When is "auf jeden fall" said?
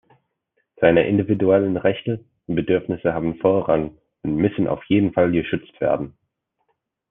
4.67-5.31